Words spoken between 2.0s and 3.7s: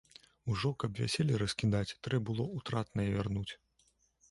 трэ было ўтратнае вярнуць.